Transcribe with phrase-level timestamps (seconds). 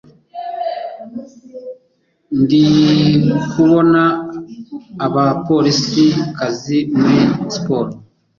[2.41, 4.03] Ndikubona
[5.05, 6.03] aba polisi
[6.37, 7.19] kazi muri
[7.53, 7.91] siporo